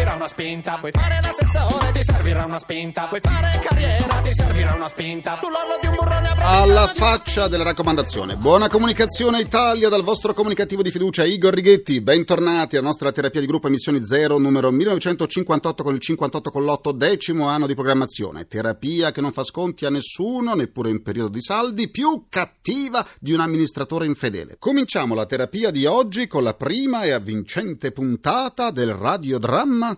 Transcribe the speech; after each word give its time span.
Servirà 0.00 0.14
una 0.14 0.28
spinta. 0.28 0.76
Puoi 0.78 0.92
fare 0.92 1.20
l'assessore, 1.22 1.90
ti 1.92 2.02
servirà 2.02 2.44
una 2.44 2.58
spinta. 2.58 3.04
Puoi 3.04 3.20
fare 3.20 3.60
carriera, 3.62 4.20
ti 4.20 4.32
servirà 4.32 4.74
una 4.74 4.88
spinta. 4.88 5.36
Sull'orlo 5.38 5.78
di 5.78 5.86
un 5.88 5.94
burrone 5.94 6.28
Alla 6.38 6.86
faccia 6.86 7.48
della 7.48 7.64
raccomandazione. 7.64 8.36
Buona 8.36 8.68
comunicazione 8.68 9.40
Italia 9.40 9.90
dal 9.90 10.02
vostro 10.02 10.32
comunicativo 10.32 10.80
di 10.80 10.90
fiducia 10.90 11.24
Igor 11.24 11.52
Righetti. 11.52 12.00
Bentornati 12.00 12.76
alla 12.76 12.86
nostra 12.86 13.12
terapia 13.12 13.40
di 13.40 13.46
gruppo 13.46 13.66
emissioni 13.66 14.02
0 14.02 14.38
numero 14.38 14.70
1958 14.70 15.82
con 15.82 15.94
il 15.94 16.00
58 16.00 16.50
con 16.50 16.64
l'8 16.64 16.92
decimo 16.92 17.48
anno 17.48 17.66
di 17.66 17.74
programmazione. 17.74 18.46
Terapia 18.46 19.12
che 19.12 19.20
non 19.20 19.32
fa 19.32 19.44
sconti 19.44 19.84
a 19.84 19.90
nessuno, 19.90 20.54
neppure 20.54 20.88
in 20.88 21.02
periodo 21.02 21.28
di 21.28 21.42
saldi, 21.42 21.90
più 21.90 22.24
cattiva 22.30 23.06
di 23.18 23.32
un 23.32 23.40
amministratore 23.40 24.06
infedele. 24.06 24.56
Cominciamo 24.58 25.14
la 25.14 25.26
terapia 25.26 25.70
di 25.70 25.84
oggi 25.84 26.26
con 26.26 26.42
la 26.42 26.54
prima 26.54 27.02
e 27.02 27.10
avvincente 27.10 27.92
puntata 27.92 28.70
del 28.70 28.94
radiodramma. 28.94 29.89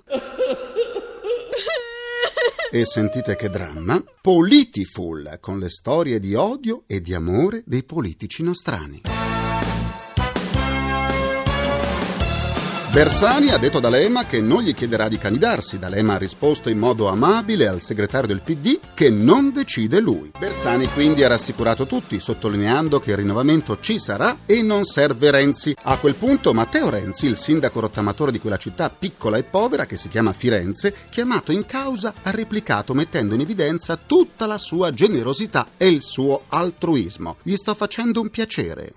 E 2.70 2.86
sentite 2.86 3.36
che 3.36 3.50
dramma? 3.50 4.02
Politiful, 4.20 5.38
con 5.40 5.58
le 5.58 5.68
storie 5.68 6.18
di 6.18 6.34
odio 6.34 6.84
e 6.86 7.00
di 7.00 7.12
amore 7.12 7.62
dei 7.66 7.82
politici 7.82 8.42
nostrani. 8.42 9.21
Bersani 12.92 13.48
ha 13.48 13.56
detto 13.56 13.78
a 13.78 13.80
D'Alema 13.80 14.26
che 14.26 14.42
non 14.42 14.60
gli 14.60 14.74
chiederà 14.74 15.08
di 15.08 15.16
candidarsi. 15.16 15.78
D'Alema 15.78 16.12
ha 16.12 16.18
risposto 16.18 16.68
in 16.68 16.76
modo 16.76 17.08
amabile 17.08 17.66
al 17.66 17.80
segretario 17.80 18.28
del 18.28 18.42
PD 18.42 18.78
che 18.92 19.08
non 19.08 19.50
decide 19.50 19.98
lui. 19.98 20.30
Bersani 20.38 20.86
quindi 20.92 21.24
ha 21.24 21.28
rassicurato 21.28 21.86
tutti, 21.86 22.20
sottolineando 22.20 23.00
che 23.00 23.12
il 23.12 23.16
rinnovamento 23.16 23.80
ci 23.80 23.98
sarà 23.98 24.40
e 24.44 24.60
non 24.60 24.84
serve 24.84 25.30
Renzi. 25.30 25.74
A 25.84 25.96
quel 25.96 26.16
punto 26.16 26.52
Matteo 26.52 26.90
Renzi, 26.90 27.24
il 27.24 27.38
sindaco 27.38 27.80
rottamatore 27.80 28.30
di 28.30 28.38
quella 28.38 28.58
città 28.58 28.90
piccola 28.90 29.38
e 29.38 29.42
povera 29.42 29.86
che 29.86 29.96
si 29.96 30.10
chiama 30.10 30.34
Firenze, 30.34 30.94
chiamato 31.08 31.50
in 31.50 31.64
causa, 31.64 32.12
ha 32.22 32.30
replicato 32.30 32.92
mettendo 32.92 33.32
in 33.32 33.40
evidenza 33.40 33.96
tutta 33.96 34.44
la 34.44 34.58
sua 34.58 34.90
generosità 34.90 35.68
e 35.78 35.88
il 35.88 36.02
suo 36.02 36.42
altruismo. 36.46 37.36
Gli 37.42 37.54
sto 37.56 37.74
facendo 37.74 38.20
un 38.20 38.28
piacere. 38.28 38.96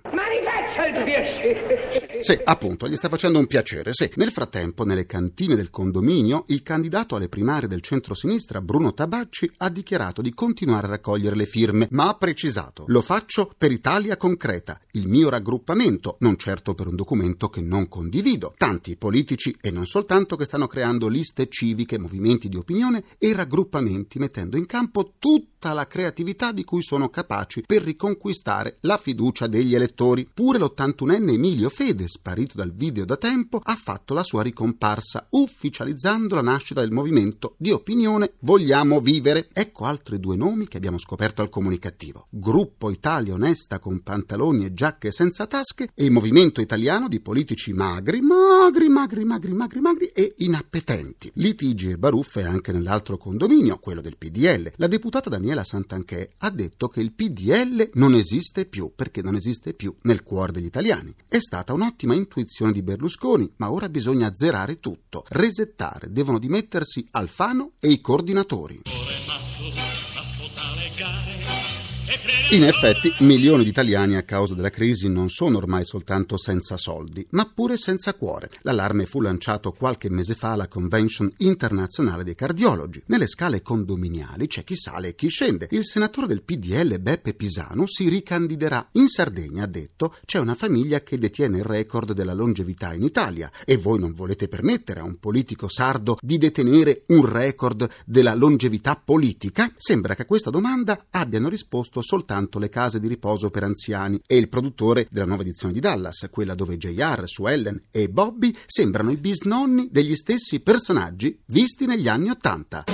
Sì, 2.21 2.39
appunto, 2.43 2.87
gli 2.87 2.95
sta 2.95 3.09
facendo 3.09 3.37
un 3.37 3.45
piacere, 3.45 3.91
sì. 3.93 4.09
Nel 4.15 4.31
frattempo, 4.31 4.83
nelle 4.83 5.05
cantine 5.05 5.55
del 5.55 5.69
condominio, 5.69 6.43
il 6.47 6.63
candidato 6.63 7.15
alle 7.15 7.29
primarie 7.29 7.67
del 7.67 7.81
centro-sinistra, 7.81 8.61
Bruno 8.61 8.93
Tabacci, 8.93 9.51
ha 9.57 9.69
dichiarato 9.69 10.21
di 10.21 10.33
continuare 10.33 10.87
a 10.87 10.91
raccogliere 10.91 11.35
le 11.35 11.45
firme, 11.45 11.87
ma 11.91 12.07
ha 12.07 12.15
precisato: 12.15 12.85
lo 12.87 13.01
faccio 13.01 13.51
per 13.57 13.71
Italia 13.71 14.17
concreta, 14.17 14.79
il 14.91 15.07
mio 15.07 15.29
raggruppamento, 15.29 16.17
non 16.21 16.37
certo 16.37 16.73
per 16.73 16.87
un 16.87 16.95
documento 16.95 17.49
che 17.49 17.61
non 17.61 17.87
condivido. 17.87 18.53
Tanti 18.57 18.97
politici, 18.97 19.55
e 19.61 19.69
non 19.69 19.85
soltanto, 19.85 20.35
che 20.35 20.45
stanno 20.45 20.67
creando 20.67 21.07
liste 21.07 21.47
civiche, 21.47 21.99
movimenti 21.99 22.49
di 22.49 22.57
opinione 22.57 23.03
e 23.19 23.33
raggruppamenti, 23.33 24.17
mettendo 24.17 24.57
in 24.57 24.65
campo 24.65 25.13
tutta 25.19 25.73
la 25.73 25.85
creatività 25.85 26.51
di 26.51 26.63
cui 26.63 26.81
sono 26.81 27.09
capaci 27.09 27.63
per 27.65 27.83
riconquistare 27.83 28.77
la 28.81 28.97
fiducia 28.97 29.47
degli 29.47 29.75
elettori. 29.75 30.27
Pure 30.33 30.57
l'81enne 30.95 31.33
Emilio 31.33 31.69
Fede, 31.69 32.07
sparito 32.07 32.55
dal 32.55 32.73
video 32.73 33.05
da 33.05 33.17
tempo, 33.17 33.59
ha 33.61 33.75
fatto 33.75 34.13
la 34.13 34.23
sua 34.23 34.41
ricomparsa, 34.41 35.27
ufficializzando 35.31 36.35
la 36.35 36.41
nascita 36.41 36.79
del 36.79 36.91
movimento 36.91 37.55
di 37.57 37.71
opinione 37.71 38.33
Vogliamo 38.39 39.01
vivere. 39.01 39.49
Ecco 39.51 39.85
altri 39.85 40.19
due 40.19 40.35
nomi 40.35 40.67
che 40.67 40.77
abbiamo 40.77 40.97
scoperto 40.97 41.41
al 41.41 41.49
comunicativo. 41.49 42.27
Gruppo 42.29 42.89
Italia 42.89 43.33
Onesta 43.33 43.79
con 43.79 44.01
pantaloni 44.01 44.65
e 44.65 44.73
giacche 44.73 45.11
senza 45.11 45.47
tasche 45.47 45.89
e 45.93 46.09
Movimento 46.09 46.61
Italiano 46.61 47.07
di 47.07 47.19
politici 47.19 47.73
magri, 47.73 48.21
magri, 48.21 48.87
magri, 48.87 49.25
magri, 49.25 49.53
magri, 49.53 49.79
magri 49.79 50.05
e 50.07 50.35
inappetenti. 50.37 51.31
Litigi 51.35 51.91
e 51.91 51.97
baruffe 51.97 52.43
anche 52.43 52.71
nell'altro 52.71 53.17
condominio, 53.17 53.79
quello 53.79 54.01
del 54.01 54.17
PDL. 54.17 54.73
La 54.75 54.87
deputata 54.87 55.29
Daniela 55.29 55.63
Santanchè 55.63 56.29
ha 56.39 56.49
detto 56.49 56.87
che 56.87 57.01
il 57.01 57.13
PDL 57.13 57.89
non 57.93 58.13
esiste 58.15 58.65
più 58.65 58.91
perché 58.95 59.21
non 59.21 59.35
esiste 59.35 59.73
più 59.73 59.93
nel 60.03 60.23
cuore 60.23 60.51
degli 60.51 60.65
italiani. 60.65 60.84
È 61.27 61.39
stata 61.39 61.73
un'ottima 61.73 62.13
intuizione 62.13 62.71
di 62.71 62.83
Berlusconi, 62.83 63.51
ma 63.57 63.71
ora 63.71 63.89
bisogna 63.89 64.27
azzerare 64.27 64.79
tutto, 64.79 65.25
resettare, 65.29 66.11
devono 66.11 66.37
dimettersi 66.37 67.07
Alfano 67.09 67.71
e 67.79 67.89
i 67.89 67.99
coordinatori. 67.99 68.81
In 72.51 72.63
effetti, 72.63 73.13
milioni 73.19 73.63
di 73.63 73.69
italiani 73.69 74.15
a 74.15 74.23
causa 74.23 74.55
della 74.55 74.69
crisi 74.69 75.09
non 75.09 75.29
sono 75.29 75.57
ormai 75.57 75.85
soltanto 75.85 76.37
senza 76.37 76.77
soldi, 76.77 77.25
ma 77.31 77.51
pure 77.53 77.77
senza 77.77 78.13
cuore. 78.13 78.49
L'allarme 78.61 79.05
fu 79.05 79.21
lanciato 79.21 79.71
qualche 79.71 80.09
mese 80.09 80.33
fa 80.33 80.53
alla 80.53 80.67
Convention 80.67 81.29
internazionale 81.37 82.23
dei 82.23 82.33
cardiologi. 82.33 83.03
Nelle 83.07 83.27
scale 83.27 83.61
condominiali 83.61 84.47
c'è 84.47 84.63
chi 84.63 84.75
sale 84.75 85.09
e 85.09 85.15
chi 85.15 85.27
scende. 85.27 85.67
Il 85.71 85.85
senatore 85.85 86.25
del 86.25 86.41
PDL 86.41 86.99
Beppe 86.99 87.33
Pisano 87.33 87.85
si 87.87 88.09
ricandiderà. 88.09 88.89
In 88.93 89.07
Sardegna, 89.07 89.63
ha 89.63 89.67
detto, 89.67 90.15
c'è 90.25 90.39
una 90.39 90.55
famiglia 90.55 91.01
che 91.01 91.17
detiene 91.19 91.57
il 91.57 91.63
record 91.63 92.13
della 92.13 92.33
longevità 92.33 92.93
in 92.93 93.03
Italia 93.03 93.51
e 93.65 93.77
voi 93.77 93.99
non 93.99 94.13
volete 94.13 94.47
permettere 94.47 94.99
a 94.99 95.03
un 95.03 95.19
politico 95.19 95.69
sardo 95.69 96.17
di 96.21 96.37
detenere 96.37 97.03
un 97.07 97.25
record 97.25 97.87
della 98.05 98.33
longevità 98.33 98.99
politica? 99.03 99.71
Sembra 99.75 100.15
che 100.15 100.23
a 100.23 100.25
questa 100.25 100.49
domanda 100.49 101.05
abbiano 101.11 101.49
risposto 101.49 102.01
soltanto 102.15 102.59
le 102.59 102.69
case 102.69 103.01
di 103.01 103.09
riposo 103.09 103.49
per 103.49 103.63
anziani 103.63 104.21
e 104.25 104.37
il 104.37 104.47
produttore 104.47 105.05
della 105.09 105.25
nuova 105.25 105.41
edizione 105.41 105.73
di 105.73 105.81
Dallas, 105.81 106.27
quella 106.31 106.55
dove 106.55 106.77
JR, 106.77 107.23
Sue 107.25 107.51
Ellen 107.51 107.83
e 107.91 108.07
Bobby 108.07 108.55
sembrano 108.65 109.11
i 109.11 109.17
bisnonni 109.17 109.89
degli 109.91 110.15
stessi 110.15 110.61
personaggi 110.61 111.37
visti 111.47 111.85
negli 111.85 112.07
anni 112.07 112.29
Ottanta. 112.29 112.85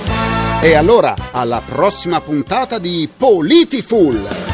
E 0.60 0.74
allora, 0.74 1.14
alla 1.30 1.62
prossima 1.64 2.20
puntata 2.20 2.78
di 2.78 3.08
Politiful! 3.16 4.51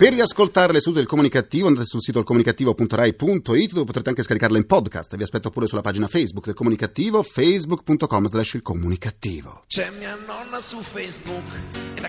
Per 0.00 0.14
riascoltare 0.14 0.72
le 0.72 0.80
sedute 0.80 1.00
del 1.00 1.06
comunicativo 1.06 1.66
andate 1.66 1.84
sul 1.84 2.00
sito 2.00 2.22
comunicativo.rai.it 2.22 3.72
dove 3.72 3.84
potrete 3.84 4.08
anche 4.08 4.22
scaricarla 4.22 4.56
in 4.56 4.64
podcast. 4.64 5.14
Vi 5.14 5.22
aspetto 5.22 5.50
pure 5.50 5.66
sulla 5.66 5.82
pagina 5.82 6.08
Facebook 6.08 6.46
del 6.46 6.54
comunicativo, 6.54 7.22
facebook.com 7.22 8.26
slash 8.26 8.54
il 8.54 8.62
comunicativo. 8.62 9.64
C'è 9.66 9.90
mia 9.98 10.16
nonna 10.26 10.58
su 10.62 10.80
Facebook 10.80 11.99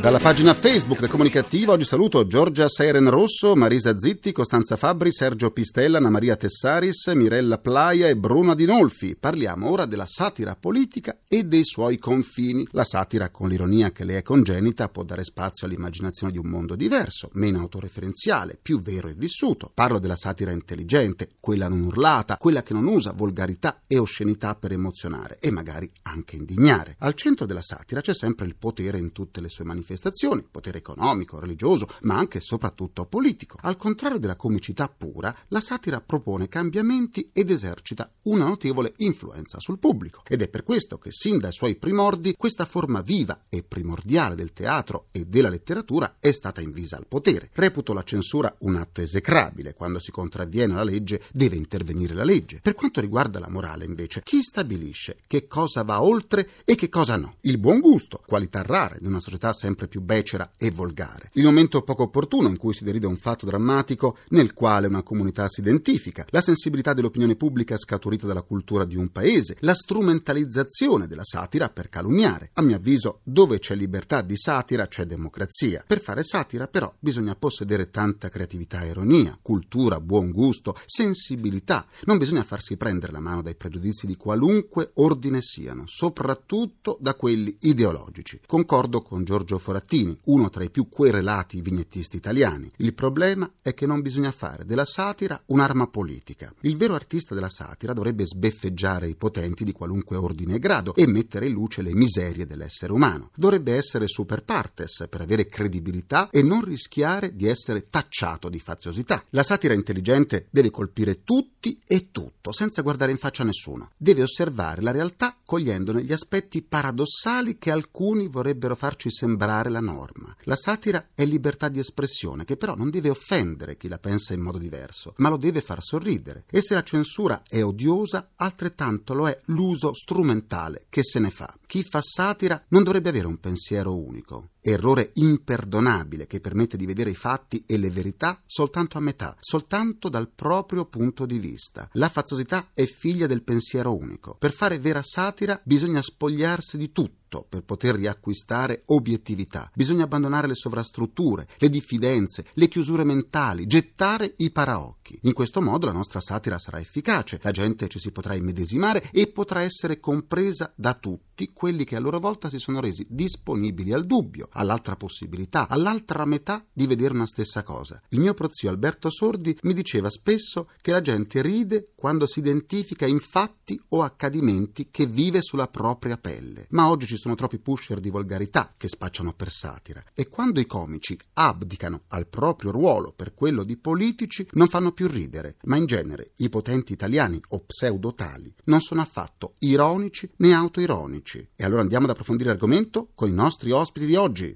Dalla 0.00 0.18
pagina 0.18 0.54
Facebook 0.54 1.00
del 1.00 1.10
comunicativo 1.10 1.72
oggi 1.72 1.84
saluto 1.84 2.26
Giorgia 2.26 2.66
Seren 2.66 3.10
Rosso, 3.10 3.54
Marisa 3.54 3.98
Zitti, 3.98 4.32
Costanza 4.32 4.76
Fabbri, 4.76 5.12
Sergio 5.12 5.50
Pistella, 5.50 5.98
Anna 5.98 6.08
Maria 6.08 6.34
Tessaris, 6.34 7.08
Mirella 7.08 7.58
Plaia 7.58 8.08
e 8.08 8.16
Bruno 8.16 8.52
Adinolfi. 8.52 9.14
Parliamo 9.14 9.68
ora 9.68 9.84
della 9.84 10.06
satira 10.06 10.56
politica 10.58 11.18
e 11.28 11.44
dei 11.44 11.64
suoi 11.64 11.98
confini. 11.98 12.66
La 12.70 12.84
satira, 12.84 13.28
con 13.28 13.50
l'ironia 13.50 13.92
che 13.92 14.04
le 14.04 14.16
è 14.16 14.22
congenita, 14.22 14.88
può 14.88 15.02
dare 15.02 15.24
spazio 15.24 15.66
all'immaginazione 15.66 16.32
di 16.32 16.38
un 16.38 16.46
mondo 16.46 16.74
diverso, 16.74 17.28
meno 17.34 17.60
autoreferenziale, 17.60 18.58
più 18.60 18.80
vero 18.80 19.08
e 19.08 19.14
vissuto. 19.14 19.70
Parlo 19.74 19.98
della 19.98 20.16
satira 20.16 20.52
intelligente, 20.52 21.28
quella 21.38 21.68
non 21.68 21.82
urlata, 21.82 22.38
quella 22.38 22.62
che 22.62 22.72
non 22.72 22.86
usa 22.86 23.12
volgarità 23.12 23.82
e 23.86 23.98
oscenità 23.98 24.54
per 24.54 24.72
emozionare 24.72 25.36
e 25.38 25.50
magari 25.50 25.90
anche 26.02 26.36
indignare. 26.36 26.96
Al 27.00 27.12
centro 27.12 27.44
della 27.44 27.60
satira 27.60 28.00
c'è 28.00 28.14
sempre 28.14 28.46
il 28.46 28.56
potere 28.56 28.84
in 28.94 29.12
tutte 29.12 29.40
le 29.40 29.48
sue 29.48 29.64
manifestazioni, 29.64 30.46
potere 30.48 30.78
economico, 30.78 31.40
religioso, 31.40 31.88
ma 32.02 32.16
anche 32.16 32.38
e 32.38 32.40
soprattutto 32.40 33.06
politico. 33.06 33.58
Al 33.62 33.76
contrario 33.76 34.18
della 34.18 34.36
comicità 34.36 34.88
pura, 34.88 35.34
la 35.48 35.60
satira 35.60 36.00
propone 36.00 36.48
cambiamenti 36.48 37.30
ed 37.32 37.50
esercita 37.50 38.10
una 38.22 38.44
notevole 38.44 38.94
influenza 38.98 39.58
sul 39.58 39.78
pubblico. 39.78 40.22
Ed 40.28 40.42
è 40.42 40.48
per 40.48 40.62
questo 40.62 40.98
che 40.98 41.10
sin 41.10 41.38
dai 41.38 41.52
suoi 41.52 41.76
primordi 41.76 42.34
questa 42.36 42.64
forma 42.64 43.00
viva 43.00 43.44
e 43.48 43.62
primordiale 43.62 44.34
del 44.34 44.52
teatro 44.52 45.06
e 45.10 45.24
della 45.24 45.48
letteratura 45.48 46.16
è 46.20 46.30
stata 46.32 46.60
invisa 46.60 46.96
al 46.96 47.06
potere. 47.06 47.50
Reputo 47.52 47.92
la 47.92 48.02
censura 48.02 48.54
un 48.60 48.76
atto 48.76 49.00
esecrabile. 49.00 49.74
Quando 49.74 49.98
si 49.98 50.10
contravviene 50.10 50.74
alla 50.74 50.84
legge 50.84 51.22
deve 51.32 51.56
intervenire 51.56 52.14
la 52.14 52.24
legge. 52.24 52.60
Per 52.62 52.74
quanto 52.74 53.00
riguarda 53.00 53.38
la 53.38 53.48
morale, 53.48 53.84
invece, 53.84 54.22
chi 54.22 54.42
stabilisce 54.42 55.18
che 55.26 55.46
cosa 55.46 55.82
va 55.82 56.02
oltre 56.02 56.48
e 56.64 56.74
che 56.74 56.88
cosa 56.88 57.16
no? 57.16 57.36
Il 57.42 57.58
buon 57.58 57.80
gusto, 57.80 58.22
qualità 58.26 58.62
rara 58.62 58.75
rare 58.76 58.98
in 59.00 59.06
una 59.06 59.20
società 59.20 59.52
sempre 59.54 59.88
più 59.88 60.02
becera 60.02 60.50
e 60.58 60.70
volgare. 60.70 61.30
Il 61.32 61.44
momento 61.44 61.82
poco 61.82 62.04
opportuno 62.04 62.48
in 62.48 62.58
cui 62.58 62.74
si 62.74 62.84
deride 62.84 63.06
un 63.06 63.16
fatto 63.16 63.46
drammatico 63.46 64.18
nel 64.28 64.52
quale 64.52 64.86
una 64.86 65.02
comunità 65.02 65.48
si 65.48 65.60
identifica, 65.60 66.26
la 66.28 66.42
sensibilità 66.42 66.92
dell'opinione 66.92 67.36
pubblica 67.36 67.78
scaturita 67.78 68.26
dalla 68.26 68.42
cultura 68.42 68.84
di 68.84 68.96
un 68.96 69.10
paese, 69.10 69.56
la 69.60 69.74
strumentalizzazione 69.74 71.06
della 71.06 71.24
satira 71.24 71.70
per 71.70 71.88
calunniare. 71.88 72.50
A 72.54 72.62
mio 72.62 72.76
avviso, 72.76 73.20
dove 73.22 73.58
c'è 73.58 73.74
libertà 73.74 74.20
di 74.20 74.36
satira 74.36 74.86
c'è 74.86 75.04
democrazia. 75.06 75.82
Per 75.86 76.00
fare 76.00 76.22
satira, 76.22 76.68
però, 76.68 76.92
bisogna 76.98 77.34
possedere 77.34 77.90
tanta 77.90 78.28
creatività 78.28 78.82
e 78.82 78.88
ironia, 78.88 79.38
cultura, 79.40 80.00
buon 80.00 80.30
gusto, 80.30 80.76
sensibilità. 80.84 81.86
Non 82.04 82.18
bisogna 82.18 82.44
farsi 82.44 82.76
prendere 82.76 83.12
la 83.12 83.20
mano 83.20 83.40
dai 83.42 83.54
pregiudizi 83.54 84.06
di 84.06 84.16
qualunque 84.16 84.90
ordine 84.94 85.40
siano, 85.40 85.84
soprattutto 85.86 86.98
da 87.00 87.14
quelli 87.14 87.56
ideologici. 87.60 88.40
Concordo 88.66 89.00
con 89.00 89.22
Giorgio 89.22 89.58
Forattini, 89.58 90.18
uno 90.24 90.50
tra 90.50 90.64
i 90.64 90.70
più 90.70 90.88
querelati 90.88 91.60
vignettisti 91.60 92.16
italiani. 92.16 92.68
Il 92.78 92.94
problema 92.94 93.48
è 93.62 93.74
che 93.74 93.86
non 93.86 94.00
bisogna 94.00 94.32
fare 94.32 94.64
della 94.64 94.84
satira 94.84 95.40
un'arma 95.46 95.86
politica. 95.86 96.52
Il 96.62 96.76
vero 96.76 96.94
artista 96.94 97.32
della 97.32 97.48
satira 97.48 97.92
dovrebbe 97.92 98.26
sbeffeggiare 98.26 99.06
i 99.06 99.14
potenti 99.14 99.62
di 99.62 99.70
qualunque 99.70 100.16
ordine 100.16 100.56
e 100.56 100.58
grado 100.58 100.96
e 100.96 101.06
mettere 101.06 101.46
in 101.46 101.52
luce 101.52 101.80
le 101.80 101.94
miserie 101.94 102.44
dell'essere 102.44 102.92
umano. 102.92 103.30
Dovrebbe 103.36 103.72
essere 103.72 104.08
super 104.08 104.42
partes 104.42 105.06
per 105.08 105.20
avere 105.20 105.46
credibilità 105.46 106.28
e 106.28 106.42
non 106.42 106.64
rischiare 106.64 107.36
di 107.36 107.46
essere 107.46 107.88
tacciato 107.88 108.48
di 108.48 108.58
faziosità. 108.58 109.22
La 109.30 109.44
satira 109.44 109.74
intelligente 109.74 110.48
deve 110.50 110.70
colpire 110.70 111.22
tutti 111.22 111.80
e 111.86 112.10
tutto, 112.10 112.50
senza 112.50 112.82
guardare 112.82 113.12
in 113.12 113.18
faccia 113.18 113.44
nessuno. 113.44 113.90
Deve 113.96 114.22
osservare 114.22 114.82
la 114.82 114.90
realtà 114.90 115.36
cogliendone 115.44 116.02
gli 116.02 116.12
aspetti 116.12 116.62
paradossali 116.62 117.58
che 117.58 117.70
alcuni 117.70 118.26
vorrebbero 118.26 118.54
farci 118.74 119.10
sembrare 119.10 119.68
la 119.70 119.80
norma. 119.80 120.34
La 120.44 120.56
satira 120.56 121.08
è 121.14 121.24
libertà 121.24 121.68
di 121.68 121.78
espressione, 121.78 122.44
che 122.44 122.56
però 122.56 122.74
non 122.74 122.90
deve 122.90 123.10
offendere 123.10 123.76
chi 123.76 123.88
la 123.88 123.98
pensa 123.98 124.34
in 124.34 124.40
modo 124.40 124.58
diverso, 124.58 125.14
ma 125.18 125.28
lo 125.28 125.36
deve 125.36 125.60
far 125.60 125.82
sorridere. 125.82 126.44
E 126.50 126.62
se 126.62 126.74
la 126.74 126.82
censura 126.82 127.42
è 127.46 127.62
odiosa, 127.62 128.30
altrettanto 128.36 129.14
lo 129.14 129.28
è 129.28 129.38
l'uso 129.46 129.94
strumentale 129.94 130.86
che 130.88 131.02
se 131.02 131.18
ne 131.18 131.30
fa. 131.30 131.52
Chi 131.66 131.82
fa 131.82 132.00
satira 132.00 132.62
non 132.68 132.82
dovrebbe 132.82 133.10
avere 133.10 133.26
un 133.26 133.38
pensiero 133.38 133.96
unico 133.96 134.50
errore 134.72 135.10
imperdonabile 135.14 136.26
che 136.26 136.40
permette 136.40 136.76
di 136.76 136.86
vedere 136.86 137.10
i 137.10 137.14
fatti 137.14 137.62
e 137.66 137.78
le 137.78 137.90
verità 137.90 138.42
soltanto 138.46 138.98
a 138.98 139.00
metà, 139.00 139.36
soltanto 139.38 140.08
dal 140.08 140.28
proprio 140.28 140.86
punto 140.86 141.24
di 141.24 141.38
vista. 141.38 141.88
La 141.92 142.08
faziosità 142.08 142.70
è 142.74 142.84
figlia 142.84 143.26
del 143.26 143.42
pensiero 143.42 143.94
unico. 143.94 144.34
Per 144.36 144.52
fare 144.52 144.78
vera 144.78 145.02
satira 145.02 145.60
bisogna 145.62 146.02
spogliarsi 146.02 146.76
di 146.76 146.90
tutto 146.90 147.46
per 147.48 147.62
poter 147.62 147.94
riacquistare 147.96 148.82
obiettività. 148.86 149.70
Bisogna 149.74 150.04
abbandonare 150.04 150.48
le 150.48 150.54
sovrastrutture, 150.54 151.46
le 151.58 151.70
diffidenze, 151.70 152.46
le 152.54 152.68
chiusure 152.68 153.04
mentali, 153.04 153.66
gettare 153.66 154.34
i 154.38 154.50
paraocchi. 154.50 155.05
In 155.22 155.32
questo 155.32 155.60
modo 155.60 155.86
la 155.86 155.92
nostra 155.92 156.20
satira 156.20 156.58
sarà 156.58 156.80
efficace, 156.80 157.38
la 157.42 157.50
gente 157.50 157.88
ci 157.88 157.98
si 157.98 158.10
potrà 158.10 158.34
immedesimare 158.34 159.10
e 159.12 159.28
potrà 159.28 159.60
essere 159.62 160.00
compresa 160.00 160.72
da 160.74 160.94
tutti 160.94 161.50
quelli 161.52 161.84
che 161.84 161.96
a 161.96 162.00
loro 162.00 162.18
volta 162.18 162.48
si 162.48 162.58
sono 162.58 162.80
resi 162.80 163.06
disponibili 163.08 163.92
al 163.92 164.06
dubbio, 164.06 164.48
all'altra 164.52 164.96
possibilità, 164.96 165.68
all'altra 165.68 166.24
metà 166.24 166.64
di 166.72 166.86
vedere 166.86 167.14
una 167.14 167.26
stessa 167.26 167.62
cosa. 167.62 168.00
Il 168.08 168.20
mio 168.20 168.34
prozio 168.34 168.68
Alberto 168.68 169.10
Sordi 169.10 169.56
mi 169.62 169.74
diceva 169.74 170.10
spesso 170.10 170.70
che 170.80 170.92
la 170.92 171.00
gente 171.00 171.42
ride 171.42 171.90
quando 171.94 172.26
si 172.26 172.38
identifica 172.38 173.06
in 173.06 173.20
fatti 173.20 173.78
o 173.88 174.02
accadimenti 174.02 174.88
che 174.90 175.06
vive 175.06 175.42
sulla 175.42 175.68
propria 175.68 176.16
pelle. 176.16 176.66
Ma 176.70 176.88
oggi 176.88 177.06
ci 177.06 177.16
sono 177.16 177.34
troppi 177.34 177.58
pusher 177.58 178.00
di 178.00 178.10
volgarità 178.10 178.74
che 178.76 178.88
spacciano 178.88 179.32
per 179.32 179.50
satira 179.50 180.02
e 180.14 180.28
quando 180.28 180.60
i 180.60 180.66
comici 180.66 181.18
abdicano 181.34 182.00
al 182.08 182.26
proprio 182.26 182.70
ruolo 182.70 183.12
per 183.12 183.34
quello 183.34 183.64
di 183.64 183.76
politici 183.76 184.46
non 184.52 184.68
fanno 184.68 184.92
più 184.96 185.06
ridere, 185.08 185.56
ma 185.64 185.76
in 185.76 185.84
genere 185.84 186.32
i 186.36 186.48
potenti 186.48 186.94
italiani 186.94 187.38
o 187.48 187.60
pseudotali 187.60 188.52
non 188.64 188.80
sono 188.80 189.02
affatto 189.02 189.56
ironici 189.58 190.28
né 190.38 190.54
autoironici. 190.54 191.50
E 191.54 191.64
allora 191.64 191.82
andiamo 191.82 192.06
ad 192.06 192.12
approfondire 192.12 192.48
l'argomento 192.48 193.10
con 193.14 193.28
i 193.28 193.32
nostri 193.34 193.70
ospiti 193.70 194.06
di 194.06 194.16
oggi. 194.16 194.54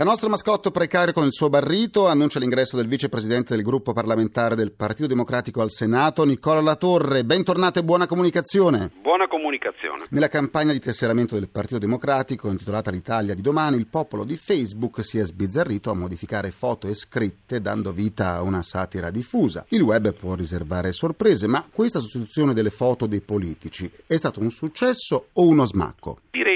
La 0.00 0.06
nostra 0.06 0.30
mascotte 0.30 0.70
precario 0.70 1.12
con 1.12 1.26
il 1.26 1.30
suo 1.30 1.50
barrito 1.50 2.08
annuncia 2.08 2.38
l'ingresso 2.38 2.74
del 2.74 2.88
vicepresidente 2.88 3.54
del 3.54 3.62
gruppo 3.62 3.92
parlamentare 3.92 4.54
del 4.54 4.72
Partito 4.72 5.06
Democratico 5.06 5.60
al 5.60 5.70
Senato, 5.70 6.24
Nicola 6.24 6.62
Latorre. 6.62 7.22
Bentornato 7.22 7.80
e 7.80 7.84
buona 7.84 8.06
comunicazione. 8.06 8.90
Buona 9.02 9.28
comunicazione. 9.28 10.06
Nella 10.08 10.28
campagna 10.28 10.72
di 10.72 10.80
tesseramento 10.80 11.34
del 11.34 11.50
Partito 11.50 11.76
Democratico, 11.76 12.48
intitolata 12.48 12.90
L'Italia 12.90 13.34
di 13.34 13.42
domani, 13.42 13.76
il 13.76 13.88
popolo 13.88 14.24
di 14.24 14.38
Facebook 14.38 15.04
si 15.04 15.18
è 15.18 15.24
sbizzarrito 15.26 15.90
a 15.90 15.94
modificare 15.94 16.50
foto 16.50 16.88
e 16.88 16.94
scritte 16.94 17.60
dando 17.60 17.92
vita 17.92 18.36
a 18.36 18.42
una 18.42 18.62
satira 18.62 19.10
diffusa. 19.10 19.66
Il 19.68 19.82
web 19.82 20.14
può 20.14 20.34
riservare 20.34 20.92
sorprese, 20.92 21.46
ma 21.46 21.62
questa 21.70 22.00
sostituzione 22.00 22.54
delle 22.54 22.70
foto 22.70 23.04
dei 23.04 23.20
politici 23.20 23.90
è 24.06 24.16
stato 24.16 24.40
un 24.40 24.50
successo 24.50 25.26
o 25.30 25.46
uno 25.46 25.66
smacco? 25.66 26.20
Direi 26.30 26.49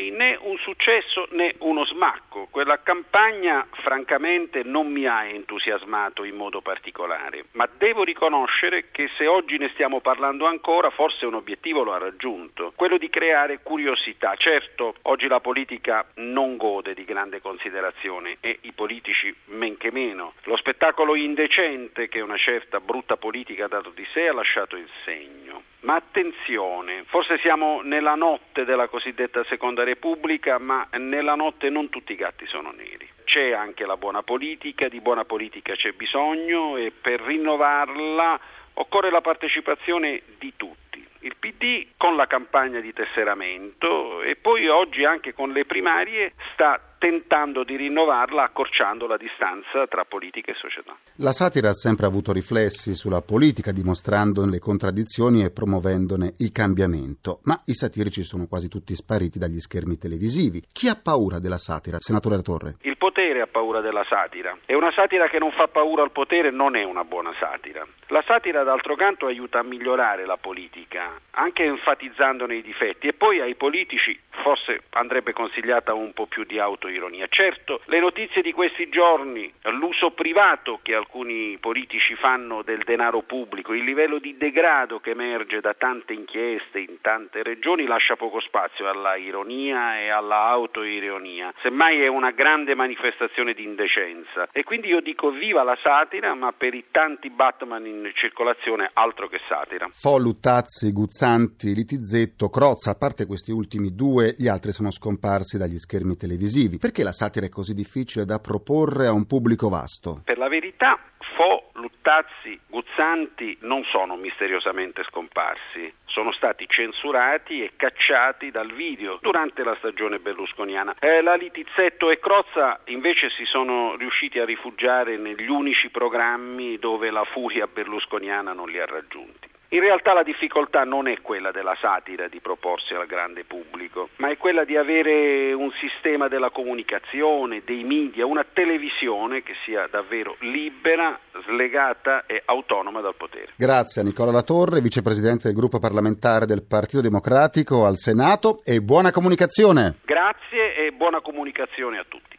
successo 0.75 1.29
né 1.31 1.55
uno 1.61 1.85
smacco. 1.87 2.49
Quella 2.51 2.83
campagna 2.83 3.67
francamente 3.71 4.63
non 4.65 4.91
mi 4.91 5.07
ha 5.07 5.25
entusiasmato 5.25 6.25
in 6.25 6.35
modo 6.35 6.61
particolare, 6.61 7.45
ma 7.53 7.69
devo 7.79 8.03
riconoscere 8.03 8.91
che 8.91 9.09
se 9.17 9.27
oggi 9.27 9.57
ne 9.57 9.71
stiamo 9.73 10.01
parlando 10.01 10.47
ancora 10.47 10.91
forse 10.91 11.27
un 11.27 11.35
obiettivo 11.35 11.85
lo 11.85 11.93
ha 11.93 11.99
raggiunto, 11.99 12.73
quello 12.75 12.99
di 12.99 13.09
creare 13.09 13.61
curiosità. 13.63 14.35
Certo, 14.37 14.97
oggi 15.03 15.29
la 15.29 15.41
politica 15.41 16.05
non 16.17 16.57
gode 16.57 16.95
di 16.95 17.05
grande 17.05 17.41
considerazione 17.41 18.39
e 18.41 18.59
i 18.63 18.73
politici 18.73 19.35
men 19.47 19.77
che 19.77 19.93
meno. 19.93 20.35
Lo 20.45 20.57
spettacolo 20.57 21.15
indecente 21.15 22.09
che 22.09 22.21
una 22.21 22.37
certa 22.37 22.81
brutta 22.81 23.17
politica 23.17 23.67
ha 23.67 23.69
dato 23.69 23.91
di 23.91 24.07
sé 24.13 24.27
ha 24.27 24.35
lasciato 24.35 24.77
il 24.77 24.89
segno. 25.05 25.44
Ma 25.85 25.97
attenzione, 25.97 27.05
forse 27.05 27.39
siamo 27.39 27.83
nella 27.83 28.15
notte 28.15 28.65
della 28.65 28.89
cosiddetta 28.89 29.45
Seconda 29.45 29.85
Repubblica, 29.85 30.59
ma 30.59 30.89
nella 30.93 31.35
notte 31.35 31.69
non 31.69 31.91
tutti 31.91 32.13
i 32.13 32.17
gatti 32.17 32.47
sono 32.47 32.71
neri. 32.71 33.07
C'è 33.25 33.53
anche 33.53 33.85
la 33.85 33.99
buona 33.99 34.23
politica, 34.23 34.89
di 34.89 35.01
buona 35.03 35.27
politica 35.27 35.75
c'è 35.75 35.93
bisogno 35.93 36.79
e 36.79 36.91
per 36.91 37.21
rinnovarla 37.21 38.41
occorre 38.75 39.11
la 39.11 39.21
partecipazione 39.21 40.23
di 40.39 40.55
tutti. 40.57 40.84
Il 41.25 41.37
PD 41.41 41.87
con 41.97 42.17
la 42.17 42.27
campagna 42.27 42.81
di 42.81 42.93
tesseramento 42.93 44.21
e 44.21 44.37
poi 44.37 44.69
oggi 44.69 45.07
anche 45.07 45.33
con 45.33 45.53
le 45.53 45.65
primarie 45.65 46.35
sta 46.53 46.79
tentando 46.99 47.65
di 47.65 47.77
rinnovarla 47.77 48.45
accorciando 48.45 49.07
la 49.07 49.17
distanza 49.17 49.87
tra 49.87 50.05
politica 50.05 50.53
e 50.53 50.55
società. 50.55 50.95
La 51.17 51.33
satira 51.33 51.71
ha 51.71 51.75
sempre 51.75 52.05
avuto 52.05 52.31
riflessi 52.31 52.95
sulla 52.95 53.23
politica, 53.23 53.73
dimostrandone 53.73 54.51
le 54.51 54.59
contraddizioni 54.59 55.43
e 55.43 55.51
promuovendone 55.51 56.35
il 56.39 56.53
cambiamento, 56.53 57.41
ma 57.45 57.59
i 57.67 57.75
satirici 57.75 58.23
sono 58.23 58.47
quasi 58.47 58.69
tutti 58.69 58.95
spariti 58.95 59.39
dagli 59.39 59.61
schermi 59.61 59.97
televisivi. 59.97 60.63
Chi 60.73 60.89
ha 60.89 61.01
paura 61.03 61.39
della 61.39 61.57
satira? 61.59 61.97
Senatore 62.01 62.37
La 62.37 62.43
Torre. 62.43 62.77
Il 62.83 62.99
potere 62.99 63.24
ha 63.41 63.47
paura 63.47 63.81
della 63.81 64.05
satira 64.09 64.57
e 64.67 64.75
una 64.75 64.93
satira 64.93 65.29
che 65.29 65.39
non 65.39 65.53
fa 65.53 65.69
paura 65.69 66.03
al 66.03 66.11
potere 66.11 66.51
non 66.51 66.77
è 66.77 66.85
una 66.85 67.05
buona 67.05 67.33
satira. 67.39 67.87
La 68.09 68.23
satira 68.27 68.63
d'altro 68.63 68.95
canto 68.97 69.27
aiuta 69.27 69.59
a 69.59 69.63
migliorare 69.63 70.27
la 70.27 70.37
politica, 70.37 71.19
anche 71.33 71.65
enfatizzandone 71.65 72.55
i 72.55 72.63
difetti 72.63 73.09
e 73.09 73.13
poi 73.13 73.41
ai 73.41 73.55
politici 73.55 74.19
forse 74.45 74.83
andrebbe 74.91 75.33
consigliata 75.33 75.95
un 75.95 76.13
po' 76.13 76.27
più 76.27 76.45
di 76.45 76.59
autoironia. 76.59 77.27
Certo, 77.31 77.81
le 77.87 77.99
notizie 77.99 78.43
di 78.43 78.53
questi 78.53 78.91
giorni, 78.91 79.51
l'uso 79.73 80.11
privato 80.11 80.81
che 80.83 80.95
alcuni 80.95 81.57
politici 81.59 82.15
fanno 82.15 82.61
del 82.61 82.83
denaro 82.85 83.23
pubblico, 83.23 83.73
il 83.73 83.85
livello 83.85 84.19
di 84.19 84.37
degrado 84.37 85.01
che 85.01 85.11
emerge 85.11 85.63
da 85.63 85.73
tante 85.73 86.13
inchieste 86.13 86.79
in 86.79 87.01
tante 87.01 87.43
regioni 87.43 87.87
lascia 87.87 88.17
poco 88.17 88.39
spazio 88.41 88.87
alla 88.87 89.17
ironia 89.17 89.99
e 89.99 90.11
alla 90.11 90.45
autoironia. 90.49 91.55
Semmai 91.63 92.03
è 92.03 92.09
una 92.09 92.33
grande 92.33 92.75
manifestazione 92.75 93.55
di 93.55 93.65
indecenza 93.65 94.49
e 94.53 94.63
quindi 94.63 94.89
io 94.89 95.01
dico 95.01 95.31
viva 95.31 95.63
la 95.63 95.79
satira, 95.83 96.35
ma 96.35 96.53
per 96.53 96.75
i 96.75 96.85
tanti 96.91 97.31
Batman 97.31 97.87
in 97.87 98.11
circolazione 98.13 98.91
altro 98.93 99.27
che 99.29 99.41
satira. 99.49 99.89
Fo, 99.91 100.19
Luttazzi, 100.19 100.93
Guzzanti, 100.93 101.73
Litizzetto, 101.75 102.51
Crozza, 102.51 102.91
a 102.91 102.95
parte 102.95 103.25
questi 103.25 103.51
ultimi 103.51 103.95
due 103.95 104.34
gli 104.37 104.49
altri 104.49 104.73
sono 104.73 104.91
scomparsi 104.91 105.59
dagli 105.59 105.79
schermi 105.79 106.17
televisivi. 106.17 106.79
Perché 106.79 107.03
la 107.03 107.13
satira 107.13 107.47
è 107.47 107.49
così 107.49 107.75
difficile 107.75 108.25
da 108.25 108.39
proporre 108.39 109.07
a 109.07 109.13
un 109.13 109.27
pubblico 109.27 109.69
vasto? 109.69 110.23
Per 110.25 110.39
la 110.39 110.49
verità, 110.49 110.99
Fo, 111.37 111.71
Luttazzi, 111.75 112.59
Guzzanti 112.69 113.59
non 113.63 113.83
sono 113.85 114.17
misteriosamente 114.17 115.03
scomparsi, 115.05 115.93
sono 116.07 116.33
stati 116.33 116.65
censurati 116.69 117.63
e 117.63 117.73
cacciati 117.77 118.51
dal 118.51 118.73
video 118.73 119.19
durante 119.21 119.65
la 119.65 119.75
stagione 119.79 120.19
berlusconiana. 120.21 120.95
Eh, 121.01 121.23
la 121.23 121.35
Litizzetto 121.35 122.11
e 122.11 122.19
Crozza 122.21 122.81
invece 122.87 123.31
si 123.31 123.45
sono 123.45 123.97
riusciti 123.97 124.39
a 124.39 124.45
rifugiare 124.45 125.17
negli 125.17 125.49
unici 125.49 125.91
programmi 125.91 126.79
dove 126.79 127.11
la 127.11 127.25
furia 127.25 127.67
berlusconiana 127.67 128.53
non 128.53 128.69
li 128.69 128.79
ha 128.79 128.87
raggiunti. 128.87 129.54
In 129.69 129.81
realtà 129.81 130.13
la 130.13 130.23
difficoltà 130.23 130.85
non 130.85 131.09
è 131.09 131.21
quella 131.21 131.51
della 131.51 131.77
satira 131.81 132.29
di 132.29 132.41
proporsi 132.41 132.95
al 132.95 133.07
grande 133.07 133.45
pubblico, 133.45 134.11
ma 134.17 134.29
è 134.31 134.37
quella 134.37 134.65
di 134.65 134.77
avere 134.77 135.53
un 135.53 135.73
sistema 135.81 136.29
della 136.29 136.51
comunicazione, 136.51 137.63
dei 137.65 137.83
media, 137.83 138.25
una 138.25 138.45
televisione 138.45 139.43
che 139.43 139.55
sia 139.65 139.89
davvero 139.91 140.37
libera, 140.41 141.19
slegata 141.45 142.25
e 142.27 142.43
autonoma 142.45 143.01
dal 143.01 143.17
potere. 143.17 143.53
Grazie 143.57 144.03
a 144.03 144.05
Nicola 144.05 144.31
Latorre, 144.31 144.81
vicepresidente 144.81 145.49
del 145.49 145.57
gruppo 145.57 145.81
parlamentare 145.81 146.47
del 146.47 146.65
Partito 146.65 147.01
Democratico 147.01 147.85
al 147.85 147.97
Senato 147.97 148.61
e 148.65 148.81
buona 148.81 149.11
comunicazione. 149.11 149.97
Grazie 150.05 150.77
e 150.77 150.93
buona 150.93 151.21
comunicazione 151.21 151.99
a 151.99 152.05
tutti. 152.07 152.37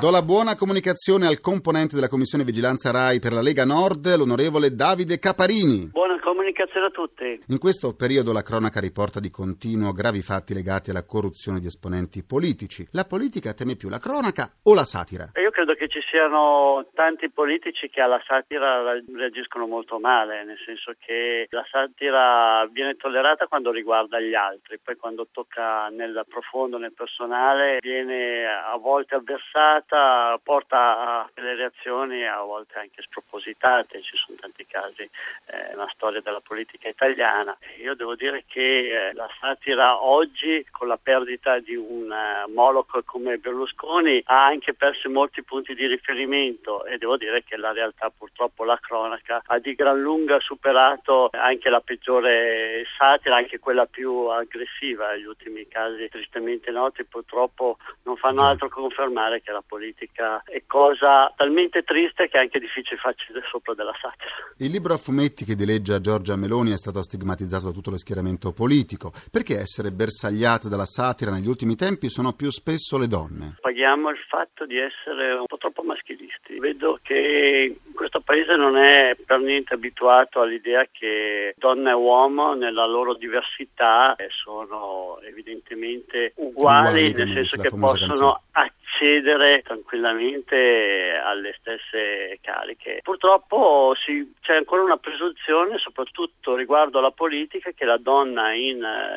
Do 0.00 0.10
la 0.10 0.22
buona 0.22 0.56
comunicazione 0.56 1.26
al 1.26 1.40
componente 1.40 1.94
della 1.94 2.08
Commissione 2.08 2.44
Vigilanza 2.44 2.90
RAI 2.90 3.20
per 3.20 3.32
la 3.32 3.40
Lega 3.40 3.64
Nord, 3.64 4.16
l'onorevole 4.16 4.74
Davide 4.74 5.18
Caparini. 5.18 5.88
Buona 5.92 6.18
comunicazione 6.20 6.86
a 6.86 6.90
tutti. 6.90 7.40
In 7.48 7.58
questo 7.58 7.94
periodo 7.94 8.32
la 8.32 8.42
cronaca 8.42 8.80
riporta 8.80 9.20
di 9.20 9.30
continuo 9.30 9.92
gravi 9.92 10.22
fatti 10.22 10.54
legati 10.54 10.90
alla 10.90 11.04
corruzione 11.04 11.60
di 11.60 11.66
esponenti 11.66 12.22
politici. 12.24 12.86
La 12.90 13.04
politica 13.04 13.52
teme 13.52 13.76
più 13.76 13.88
la 13.88 13.98
cronaca 13.98 14.50
o 14.62 14.74
la 14.74 14.84
satira? 14.84 15.30
Io 15.42 15.43
credo 15.54 15.74
che 15.74 15.86
ci 15.86 16.00
siano 16.10 16.84
tanti 16.94 17.30
politici 17.30 17.88
che 17.88 18.00
alla 18.00 18.20
satira 18.26 18.82
reagiscono 19.14 19.68
molto 19.68 20.00
male, 20.00 20.42
nel 20.42 20.58
senso 20.64 20.94
che 20.98 21.46
la 21.50 21.64
satira 21.70 22.66
viene 22.72 22.96
tollerata 22.96 23.46
quando 23.46 23.70
riguarda 23.70 24.18
gli 24.18 24.34
altri, 24.34 24.80
poi 24.82 24.96
quando 24.96 25.28
tocca 25.30 25.88
nel 25.90 26.24
profondo, 26.28 26.76
nel 26.76 26.92
personale, 26.92 27.78
viene 27.80 28.44
a 28.46 28.76
volte 28.76 29.14
avversata 29.14 30.40
porta 30.42 30.98
a 30.98 31.30
delle 31.32 31.54
reazioni 31.54 32.26
a 32.26 32.40
volte 32.40 32.80
anche 32.80 33.02
spropositate, 33.02 34.02
ci 34.02 34.16
sono 34.16 34.36
tanti 34.40 34.66
casi 34.66 35.02
eh, 35.02 35.68
nella 35.68 35.88
storia 35.94 36.20
della 36.20 36.40
politica 36.40 36.88
italiana. 36.88 37.56
Io 37.80 37.94
devo 37.94 38.16
dire 38.16 38.42
che 38.48 39.10
eh, 39.10 39.12
la 39.12 39.28
satira 39.38 40.02
oggi, 40.02 40.66
con 40.72 40.88
la 40.88 40.98
perdita 41.00 41.60
di 41.60 41.76
un 41.76 42.10
uh, 42.10 42.50
Moloch 42.52 43.04
come 43.04 43.38
Berlusconi, 43.38 44.20
ha 44.26 44.46
anche 44.46 44.74
perso 44.74 45.08
molti 45.08 45.42
punti 45.44 45.74
di 45.74 45.86
riferimento 45.86 46.84
e 46.84 46.98
devo 46.98 47.16
dire 47.16 47.44
che 47.44 47.56
la 47.56 47.72
realtà 47.72 48.10
purtroppo 48.16 48.64
la 48.64 48.78
cronaca 48.80 49.42
ha 49.46 49.58
di 49.58 49.74
gran 49.74 50.00
lunga 50.00 50.40
superato 50.40 51.28
anche 51.32 51.70
la 51.70 51.80
peggiore 51.80 52.84
satira, 52.98 53.36
anche 53.36 53.58
quella 53.58 53.86
più 53.86 54.26
aggressiva. 54.26 55.14
Gli 55.16 55.24
ultimi 55.24 55.66
casi 55.68 56.08
tristemente 56.08 56.70
noti 56.70 57.04
purtroppo 57.04 57.78
non 58.04 58.16
fanno 58.16 58.42
altro 58.42 58.68
che 58.68 58.74
confermare 58.74 59.40
che 59.42 59.52
la 59.52 59.62
politica 59.66 60.42
è 60.44 60.62
cosa 60.66 61.32
talmente 61.36 61.82
triste 61.82 62.28
che 62.28 62.38
è 62.38 62.40
anche 62.40 62.58
difficile 62.58 62.98
farci 62.98 63.32
sopra 63.50 63.74
della 63.74 63.94
satira. 64.00 64.30
Il 64.58 64.70
libro 64.70 64.94
a 64.94 64.96
fumetti 64.96 65.44
che 65.44 65.54
dileggia 65.54 66.00
Giorgia 66.00 66.36
Meloni 66.36 66.72
è 66.72 66.76
stato 66.76 67.02
stigmatizzato 67.02 67.66
da 67.66 67.72
tutto 67.72 67.90
lo 67.90 67.98
schieramento 67.98 68.52
politico. 68.52 69.12
Perché 69.30 69.58
essere 69.58 69.90
bersagliate 69.90 70.68
dalla 70.68 70.84
satira 70.84 71.30
negli 71.30 71.48
ultimi 71.48 71.76
tempi 71.76 72.08
sono 72.08 72.32
più 72.32 72.50
spesso 72.50 72.98
le 72.98 73.06
donne? 73.06 73.56
Paghiamo 73.60 74.10
il 74.10 74.18
fatto 74.28 74.66
di 74.66 74.78
essere 74.78 75.33
un 75.40 75.46
po' 75.46 75.56
troppo 75.56 75.82
maschilisti. 75.82 76.58
Vedo 76.58 76.98
che 77.02 77.76
questo 77.94 78.20
paese 78.20 78.56
non 78.56 78.76
è 78.76 79.16
per 79.24 79.40
niente 79.40 79.74
abituato 79.74 80.40
all'idea 80.40 80.86
che 80.90 81.54
donna 81.56 81.90
e 81.90 81.94
uomo 81.94 82.54
nella 82.54 82.86
loro 82.86 83.14
diversità 83.14 84.16
sono 84.42 85.18
evidentemente 85.22 86.32
uguali, 86.36 87.08
uguali 87.08 87.12
nel 87.12 87.32
senso 87.32 87.56
che 87.58 87.70
possono 87.70 88.42
canzone 88.50 88.82
accedere 88.94 89.62
tranquillamente 89.62 91.20
alle 91.22 91.54
stesse 91.58 92.38
cariche. 92.40 93.00
Purtroppo 93.02 93.94
sì, 94.04 94.32
c'è 94.40 94.54
ancora 94.54 94.82
una 94.82 94.96
presunzione, 94.96 95.78
soprattutto 95.78 96.54
riguardo 96.54 96.98
alla 96.98 97.10
politica, 97.10 97.72
che 97.72 97.84
la 97.84 97.98
donna 97.98 98.52
in, 98.52 98.76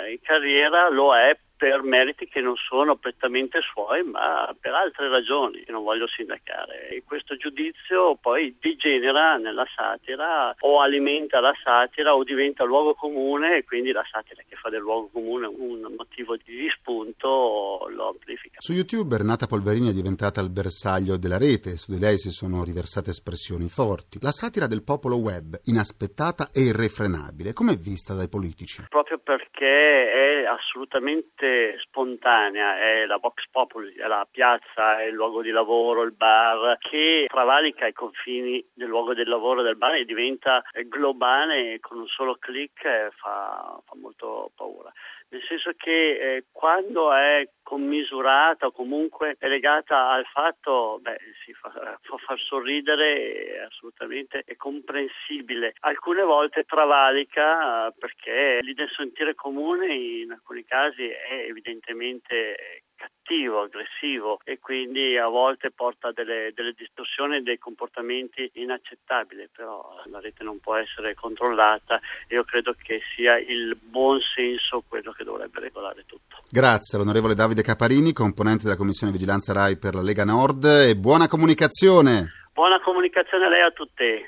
in 0.10 0.20
carriera 0.22 0.90
lo 0.90 1.16
è 1.16 1.38
per 1.58 1.82
meriti 1.82 2.28
che 2.28 2.40
non 2.40 2.56
sono 2.56 2.96
prettamente 2.96 3.60
suoi, 3.62 4.04
ma 4.04 4.56
per 4.60 4.74
altre 4.74 5.10
ragioni 5.10 5.64
che 5.64 5.72
non 5.72 5.84
voglio 5.84 6.08
sindacare. 6.08 6.90
E 6.90 7.04
questo 7.04 7.36
giudizio 7.36 8.16
poi 8.22 8.56
degenera 8.60 9.38
nella 9.38 9.66
satira 9.76 10.56
o 10.60 10.82
alimenta 10.82 11.40
la 11.40 11.54
satira 11.62 12.16
o 12.16 12.24
diventa 12.24 12.64
luogo 12.64 12.94
comune 12.94 13.58
e 13.58 13.64
quindi 13.64 13.92
la 13.92 14.06
satira 14.10 14.44
che 14.48 14.56
fa 14.56 14.70
del 14.70 14.82
luogo 14.82 15.10
comune 15.12 15.48
un 15.48 15.94
motivo 15.98 16.36
di 16.38 16.70
spunto 16.70 17.88
lo 17.90 18.10
amplifica. 18.10 18.58
Su 18.60 18.74
YouTube 18.74 19.18
Renata 19.18 19.48
Polverini 19.48 19.90
è 19.90 19.94
diventata 19.94 20.42
il 20.42 20.52
bersaglio 20.52 21.18
della 21.18 21.38
rete 21.38 21.72
e 21.72 21.78
su 21.78 21.92
di 21.92 22.00
lei 22.00 22.18
si 22.18 22.30
sono 22.30 22.64
riversate 22.64 23.10
espressioni 23.10 23.68
forti. 23.68 24.20
La 24.22 24.32
satira 24.32 24.68
del 24.68 24.84
popolo 24.84 25.18
web, 25.18 25.60
inaspettata 25.66 26.50
e 26.54 26.62
irrefrenabile, 26.70 27.54
come 27.54 27.74
è 27.74 27.78
vista 27.78 28.14
dai 28.14 28.30
politici? 28.30 28.86
Proprio 28.90 29.18
perché 29.18 30.12
è 30.12 30.46
assolutamente 30.46 31.47
veramente 31.48 31.80
spontanea, 31.80 32.80
è 32.80 33.06
la 33.06 33.18
Vox 33.18 33.44
Populi, 33.50 33.94
è 33.94 34.08
la 34.08 34.28
piazza, 34.30 35.00
è 35.00 35.06
il 35.06 35.14
luogo 35.14 35.42
di 35.42 35.52
lavoro, 35.52 36.04
il 36.04 36.14
bar, 36.14 36.78
che 36.80 37.26
travalica 37.28 37.88
i 37.88 37.94
confini 37.94 38.64
del 38.74 38.88
luogo 38.88 39.14
del 39.14 39.28
lavoro 39.28 39.62
del 39.62 39.78
bar 39.78 39.96
e 39.96 40.06
diventa 40.06 40.62
globale 40.86 41.80
con 41.80 42.00
un 42.00 42.08
solo 42.08 42.36
clic 42.36 42.84
eh, 42.84 43.10
fa, 43.16 43.80
fa 43.84 43.96
molto 43.96 44.52
paura 44.56 44.92
nel 45.30 45.44
senso 45.44 45.72
che 45.76 46.36
eh, 46.36 46.46
quando 46.52 47.12
è 47.14 47.50
commisurata 47.62 48.68
o 48.68 48.72
comunque 48.72 49.36
è 49.38 49.48
legata 49.48 50.10
al 50.10 50.26
fatto, 50.26 51.00
beh, 51.02 51.18
si 51.44 51.54
fa, 51.54 51.70
fa 52.02 52.18
far 52.18 52.40
sorridere, 52.40 53.66
assolutamente 53.68 54.44
è 54.46 54.56
comprensibile. 54.56 55.74
Alcune 55.82 56.24
volte 56.24 56.64
travalica 56.64 57.88
eh, 57.88 57.94
perché 57.98 58.60
l'idea 58.62 58.88
sentire 58.96 59.36
comune 59.36 59.94
in 59.94 60.32
alcuni 60.32 60.64
casi 60.64 61.08
è 61.08 61.46
evidentemente 61.48 62.86
cattivo, 63.28 63.62
aggressivo 63.62 64.40
e 64.46 64.60
quindi 64.60 65.18
a 65.18 65.28
volte 65.28 65.70
porta 65.72 66.12
delle, 66.12 66.54
delle 66.56 66.74
distorsioni 66.76 67.38
e 67.38 67.42
dei 67.42 67.58
comportamenti 67.60 68.50
inaccettabili, 68.54 69.50
però 69.54 69.84
la 70.06 70.20
rete 70.22 70.44
non 70.44 70.60
può 70.60 70.76
essere 70.76 71.14
controllata 71.14 72.00
e 72.28 72.36
io 72.36 72.46
credo 72.46 72.74
che 72.82 73.02
sia 73.16 73.38
il 73.38 73.76
buon 73.76 74.20
senso 74.34 74.84
quello 74.88 75.12
che 75.12 75.26
dovrebbe 75.26 75.60
regolare 75.60 76.06
tutto. 76.06 76.38
Grazie 76.50 76.98
all'onorevole 76.98 77.36
Davide 77.36 77.62
Caparini, 77.62 78.14
componente 78.14 78.64
della 78.64 78.78
Commissione 78.78 79.12
Vigilanza 79.12 79.52
RAI 79.52 79.78
per 79.78 79.96
la 79.96 80.02
Lega 80.02 80.24
Nord 80.24 80.64
e 80.64 80.96
buona 80.96 81.28
comunicazione. 81.28 82.32
Buona 82.54 82.80
comunicazione 82.80 83.46
a 83.46 83.50
lei 83.50 83.62
a 83.62 83.72
tutti. 83.72 84.26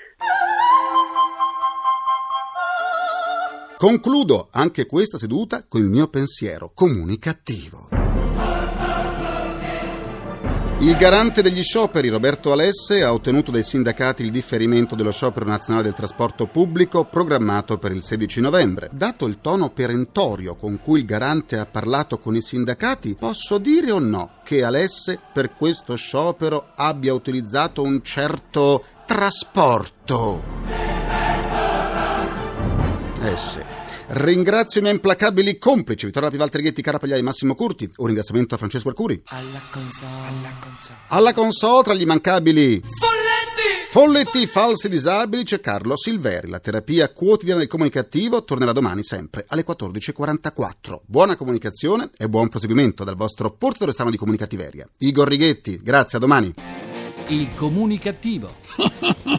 Concludo 3.78 4.50
anche 4.52 4.86
questa 4.86 5.18
seduta 5.18 5.66
con 5.68 5.80
il 5.80 5.88
mio 5.88 6.10
pensiero 6.10 6.70
comunicativo. 6.76 7.99
Il 10.82 10.96
garante 10.96 11.42
degli 11.42 11.62
scioperi, 11.62 12.08
Roberto 12.08 12.54
Alesse, 12.54 13.04
ha 13.04 13.12
ottenuto 13.12 13.52
dai 13.52 13.64
sindacati 13.64 14.24
il 14.24 14.32
differimento 14.32 14.96
dello 14.96 15.12
sciopero 15.12 15.46
nazionale 15.46 15.84
del 15.84 15.94
trasporto 15.94 16.48
pubblico 16.48 17.04
programmato 17.04 17.78
per 17.78 17.92
il 17.92 18.02
16 18.02 18.40
novembre. 18.40 18.90
Dato 18.94 19.26
il 19.26 19.40
tono 19.42 19.72
perentorio 19.72 20.56
con 20.56 20.80
cui 20.82 21.00
il 21.00 21.06
garante 21.06 21.58
ha 21.58 21.66
parlato 21.66 22.18
con 22.18 22.34
i 22.38 22.42
sindacati, 22.42 23.18
posso 23.20 23.58
dire 23.58 23.92
o 23.92 24.00
no 24.00 24.36
che 24.46 24.64
Alesse 24.64 25.20
per 25.34 25.54
questo 25.54 25.98
sciopero 25.98 26.72
abbia 26.76 27.14
utilizzato 27.14 27.82
un 27.82 28.02
certo 28.02 28.86
trasporto? 29.06 30.42
Eh 33.22 33.36
sì. 33.36 33.89
Ringrazio 34.12 34.80
i 34.80 34.84
miei 34.84 34.96
implacabili 34.96 35.60
complici 35.60 36.08
Vittorio 36.08 36.32
Pivaltrighetti, 36.32 36.82
Cara 36.82 36.98
Pagliai, 36.98 37.22
Massimo 37.22 37.54
Curti. 37.54 37.88
Un 37.98 38.08
ringraziamento 38.08 38.56
a 38.56 38.58
Francesco 38.58 38.90
Arcuri. 38.90 39.22
Alla 39.28 39.62
console, 39.70 40.10
alla 40.28 40.54
console. 40.60 41.00
Alla 41.10 41.34
console 41.34 41.84
tra 41.84 41.94
gli 41.94 42.02
immancabili 42.02 42.82
Folletti! 42.82 43.92
Folletti 43.92 44.48
falsi 44.48 44.90
disabili 44.90 45.44
c'è 45.44 45.60
Carlo 45.60 45.96
Silveri. 45.96 46.50
La 46.50 46.60
terapia 46.60 47.08
quotidiana 47.10 47.60
del 47.60 47.70
comunicativo 47.70 48.44
tornerà 48.44 48.72
domani 48.72 49.04
sempre 49.04 49.46
alle 49.48 49.64
14.44. 49.64 51.02
Buona 51.06 51.36
comunicazione 51.36 52.10
e 52.18 52.28
buon 52.28 52.50
proseguimento 52.50 53.04
dal 53.04 53.16
vostro 53.16 53.52
portatore 53.52 53.92
strano 53.92 54.10
di 54.10 54.18
comunicativeria. 54.18 54.90
Igor 54.98 55.28
Righetti, 55.28 55.78
grazie, 55.78 56.18
a 56.18 56.22
domani. 56.22 56.52
Il 57.28 57.48
comunicativo. 57.56 58.50